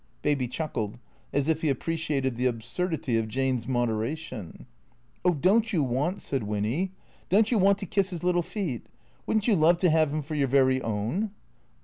[0.23, 0.97] Baby chuckled
[1.31, 4.65] as if he appreciated the absurdity of Jane's moderation."
[5.23, 6.91] Oh, don't you want," said Winny,"
[7.29, 8.87] don't you want to kiss his little feet?
[9.27, 11.29] Wouldn't you love to have him for your very own